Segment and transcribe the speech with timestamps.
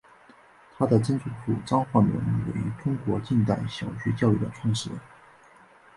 [0.79, 4.99] 她的曾祖父张焕纶为中国近代小学教育的创始人。